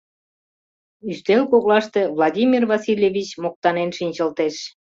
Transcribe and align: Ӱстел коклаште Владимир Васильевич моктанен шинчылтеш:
Ӱстел 1.09 1.43
коклаште 1.51 2.01
Владимир 2.15 2.63
Васильевич 2.71 3.29
моктанен 3.43 3.89
шинчылтеш: 3.97 4.55